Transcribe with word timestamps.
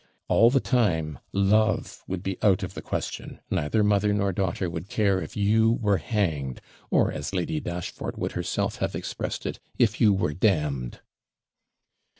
All 0.27 0.49
the 0.49 0.59
time 0.59 1.19
love 1.31 2.01
would 2.07 2.23
be 2.23 2.39
out 2.41 2.63
of 2.63 2.73
the 2.73 2.81
question; 2.81 3.39
neither 3.51 3.83
mother 3.83 4.11
nor 4.13 4.33
daughter 4.33 4.67
would 4.67 4.89
care 4.89 5.21
if 5.21 5.37
you 5.37 5.73
were 5.73 5.97
hanged, 5.99 6.59
or, 6.89 7.11
as 7.11 7.35
Lady 7.35 7.59
Dashfort 7.59 8.17
would 8.17 8.31
herself 8.31 8.77
have 8.77 8.95
expressed 8.95 9.45
it, 9.45 9.59
if 9.77 10.01
you 10.01 10.11
were 10.11 10.33
d 10.33 10.49
d.' 10.89 10.97